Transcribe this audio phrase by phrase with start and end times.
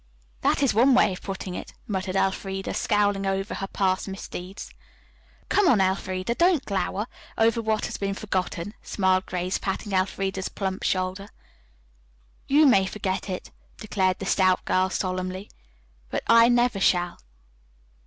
[0.41, 4.71] "That is one way of putting it," muttered Elfreda, scowling over her past misdeeds.
[5.47, 7.05] "Come, come, Elfreda, don't glower
[7.37, 11.29] over what has been forgotten," smiled Grace, patting Elfreda's plump shoulder.
[12.47, 15.51] "You may forget," declared the stout girl solemnly,
[16.09, 17.19] "but I never shall."